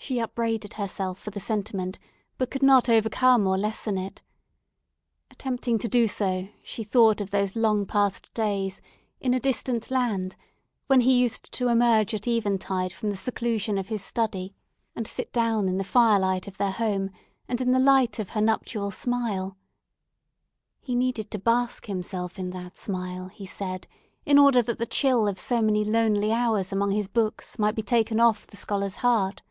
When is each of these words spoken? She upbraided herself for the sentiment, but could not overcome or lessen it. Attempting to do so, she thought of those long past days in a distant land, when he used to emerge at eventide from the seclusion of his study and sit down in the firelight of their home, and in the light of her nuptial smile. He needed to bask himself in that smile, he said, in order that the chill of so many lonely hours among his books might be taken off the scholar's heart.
She 0.00 0.20
upbraided 0.20 0.74
herself 0.74 1.18
for 1.18 1.28
the 1.30 1.40
sentiment, 1.40 1.98
but 2.38 2.50
could 2.50 2.62
not 2.62 2.88
overcome 2.88 3.46
or 3.46 3.58
lessen 3.58 3.98
it. 3.98 4.22
Attempting 5.30 5.78
to 5.80 5.88
do 5.88 6.06
so, 6.06 6.48
she 6.62 6.82
thought 6.82 7.20
of 7.20 7.30
those 7.30 7.54
long 7.56 7.84
past 7.84 8.32
days 8.32 8.80
in 9.20 9.34
a 9.34 9.40
distant 9.40 9.90
land, 9.90 10.34
when 10.86 11.00
he 11.02 11.12
used 11.18 11.52
to 11.52 11.68
emerge 11.68 12.14
at 12.14 12.26
eventide 12.26 12.90
from 12.92 13.10
the 13.10 13.16
seclusion 13.18 13.76
of 13.76 13.88
his 13.88 14.02
study 14.02 14.54
and 14.96 15.06
sit 15.06 15.30
down 15.30 15.68
in 15.68 15.76
the 15.76 15.84
firelight 15.84 16.46
of 16.48 16.56
their 16.56 16.70
home, 16.72 17.10
and 17.46 17.60
in 17.60 17.72
the 17.72 17.80
light 17.80 18.18
of 18.18 18.30
her 18.30 18.40
nuptial 18.40 18.90
smile. 18.92 19.58
He 20.80 20.94
needed 20.94 21.30
to 21.32 21.38
bask 21.38 21.84
himself 21.84 22.38
in 22.38 22.48
that 22.50 22.78
smile, 22.78 23.26
he 23.28 23.44
said, 23.44 23.86
in 24.24 24.38
order 24.38 24.62
that 24.62 24.78
the 24.78 24.86
chill 24.86 25.28
of 25.28 25.38
so 25.40 25.60
many 25.60 25.84
lonely 25.84 26.32
hours 26.32 26.72
among 26.72 26.92
his 26.92 27.08
books 27.08 27.58
might 27.58 27.74
be 27.74 27.82
taken 27.82 28.18
off 28.20 28.46
the 28.46 28.56
scholar's 28.56 28.96
heart. 28.96 29.42